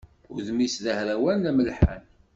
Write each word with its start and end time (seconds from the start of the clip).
Udem-is 0.33 0.75
d 0.83 0.85
ahrawan, 0.93 1.39
d 1.43 1.45
amelḥan. 1.49 2.03